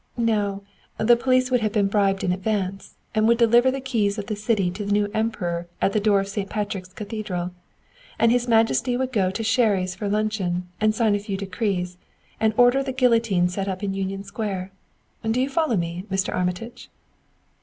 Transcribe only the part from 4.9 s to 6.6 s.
new emperor at the door of St.